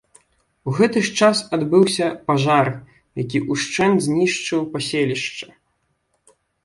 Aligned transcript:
У 0.69 0.71
гэты 0.77 1.01
ж 1.09 1.11
час 1.19 1.37
адбыўся 1.57 2.07
пажар, 2.31 2.67
які 3.23 3.37
ўшчэнт 3.51 3.97
знішчыў 4.07 4.61
паселішча. 4.73 5.47